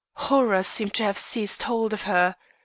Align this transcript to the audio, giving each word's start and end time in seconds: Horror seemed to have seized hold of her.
Horror 0.15 0.63
seemed 0.63 0.95
to 0.95 1.03
have 1.03 1.15
seized 1.15 1.61
hold 1.61 1.93
of 1.93 2.05
her. 2.05 2.35